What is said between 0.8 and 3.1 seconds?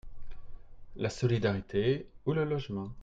La solidarité ou le logement.